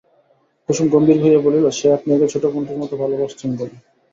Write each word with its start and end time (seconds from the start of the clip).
কুসুম 0.69 0.87
গম্ভীর 0.93 1.17
হইয়া 1.23 1.39
বলিল, 1.45 1.65
সে 1.69 1.87
আপনি 1.97 2.09
ওকে 2.13 2.27
ছোটবোনটির 2.33 2.79
মতো 2.81 2.93
ভালোবাসেন 3.01 3.51
বলে। 3.59 3.75